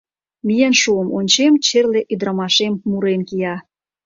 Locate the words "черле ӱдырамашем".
1.65-2.73